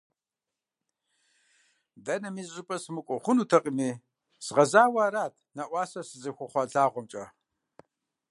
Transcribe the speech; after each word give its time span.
Дэнэми 2.05 2.41
зыщӀыпӀэ 2.45 2.77
сымыкӀуэу 2.83 3.21
хъунутэкъыми, 3.23 3.89
згъэзауэ 4.45 4.99
арат 5.07 5.35
нэӀуасэ 5.55 6.01
сызыхуэхъуа 6.09 6.63
лъагъуэмкӀэ. 6.71 7.25